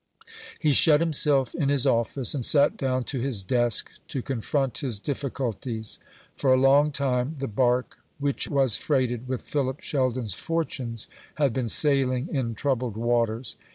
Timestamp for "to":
3.03-3.19, 4.07-4.23